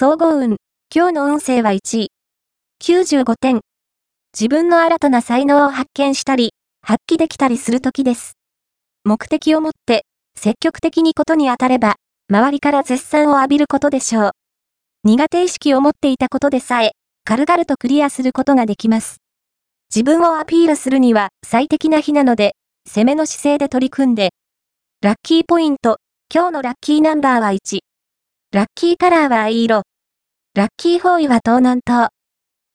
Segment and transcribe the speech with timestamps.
[0.00, 0.58] 総合運。
[0.94, 2.10] 今日の運勢は1位。
[2.80, 3.62] 95点。
[4.32, 8.34] 自分の新たな才能を発見したり、発揮できたりする時です。
[9.02, 10.04] 目的を持って、
[10.36, 11.96] 積極的にことに当たれば、
[12.30, 14.30] 周りから絶賛を浴びることでしょう。
[15.02, 16.92] 苦手意識を持っていたことでさえ、
[17.24, 19.16] 軽々とクリアすることができます。
[19.92, 22.54] 自分をアピールするには最適な日なので、
[22.86, 24.30] 攻めの姿勢で取り組んで。
[25.02, 25.96] ラッキーポイント。
[26.32, 27.80] 今日のラッキーナンバーは1。
[28.52, 29.87] ラッキーカラーは藍色。
[30.58, 32.08] ラッキーフォーイは東南東。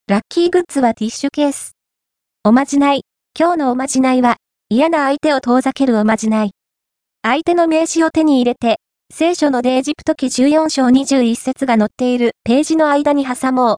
[0.08, 1.76] ラッキーグッズはティッシュケース。
[2.42, 3.02] おまじない。
[3.38, 4.38] 今日のおまじないは、
[4.70, 6.52] 嫌な相手を遠ざけるおまじない。
[7.20, 8.78] 相手の名刺を手に入れて、
[9.12, 13.76] 聖書のデエジプト記14章21節が載っているページの間に挟もう。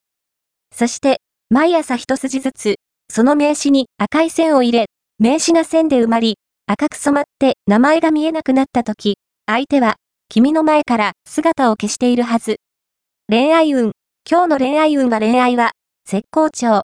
[0.72, 1.20] そして、
[1.50, 2.76] 毎朝一筋ずつ、
[3.12, 4.86] その名刺に赤い線を入れ、
[5.18, 9.96] 名刺が線で埋まり、赤く染まって名前が見えなくなった時、相手は、
[10.28, 12.58] 君の前から姿を消しているはず。
[13.28, 13.95] 恋愛運。
[14.28, 15.70] 今日の恋愛運は恋愛は、
[16.04, 16.82] 絶好調。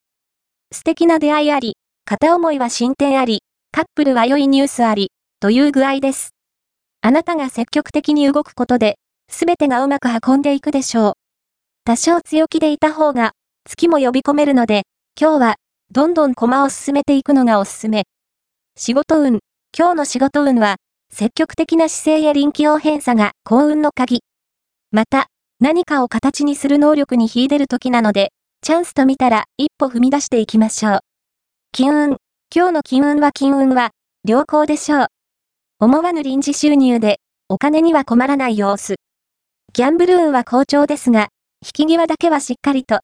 [0.72, 3.40] 素敵な出会いあり、片思いは進展あり、
[3.72, 6.36] カップルは良いニュースあり、という具合です。
[7.00, 8.94] あなたが積極的に動くことで、
[9.28, 11.12] すべてがうまく運んでいくでしょう。
[11.84, 13.32] 多少強気でいた方が、
[13.68, 14.82] 月も呼び込めるので、
[15.20, 15.56] 今日は、
[15.90, 18.04] どんどん駒を進めていくのがおすすめ。
[18.76, 19.40] 仕事運。
[19.76, 20.76] 今日の仕事運は、
[21.12, 24.20] 積極的な姿勢や臨機応変さが幸運の鍵。
[24.92, 25.26] また、
[25.62, 28.32] 何かを形にする能力に秀でる時なので、
[28.62, 31.00] チャンスと見たら一歩踏み出していきましょう。
[31.70, 32.16] 金運。
[32.52, 33.92] 今日の金運は金運は、
[34.26, 35.06] 良好でしょう。
[35.78, 38.96] 思わぬ臨時収入で、お金には困らない様子。
[39.72, 41.28] ギャンブル運は好調ですが、
[41.64, 42.98] 引き際だけはしっかりと、